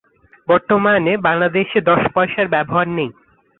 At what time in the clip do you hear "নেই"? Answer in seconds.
2.97-3.09